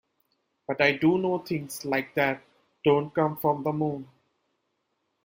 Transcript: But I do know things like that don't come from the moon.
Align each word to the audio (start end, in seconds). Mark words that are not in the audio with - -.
But 0.67 0.81
I 0.81 0.93
do 0.93 1.19
know 1.19 1.37
things 1.37 1.85
like 1.85 2.15
that 2.15 2.41
don't 2.83 3.13
come 3.13 3.37
from 3.37 3.61
the 3.61 3.71
moon. 3.71 4.09